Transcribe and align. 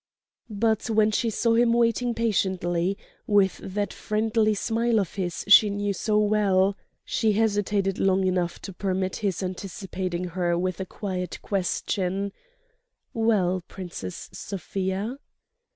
But 0.49 0.89
when 0.89 1.11
she 1.11 1.29
saw 1.29 1.53
him 1.53 1.73
waiting 1.73 2.15
patiently, 2.15 2.97
with 3.27 3.57
that 3.59 3.93
friendly 3.93 4.55
smile 4.55 4.99
of 4.99 5.13
his 5.13 5.45
she 5.47 5.69
knew 5.69 5.93
so 5.93 6.17
well, 6.17 6.75
she 7.05 7.33
hesitated 7.33 7.99
long 7.99 8.25
enough 8.25 8.59
to 8.63 8.73
permit 8.73 9.17
his 9.17 9.43
anticipating 9.43 10.23
her 10.29 10.57
with 10.57 10.79
a 10.79 10.87
quiet 10.87 11.37
question: 11.43 12.33
"Well, 13.13 13.61
Princess 13.67 14.27
Sofia?" 14.33 15.19